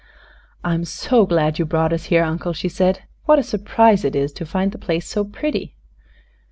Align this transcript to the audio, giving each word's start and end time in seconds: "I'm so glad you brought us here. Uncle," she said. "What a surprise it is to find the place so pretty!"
"I'm 0.63 0.83
so 0.83 1.27
glad 1.27 1.59
you 1.59 1.65
brought 1.65 1.93
us 1.93 2.05
here. 2.05 2.23
Uncle," 2.23 2.53
she 2.53 2.67
said. 2.67 3.03
"What 3.25 3.37
a 3.37 3.43
surprise 3.43 4.03
it 4.03 4.15
is 4.15 4.33
to 4.33 4.47
find 4.47 4.71
the 4.71 4.79
place 4.79 5.07
so 5.07 5.23
pretty!" 5.23 5.75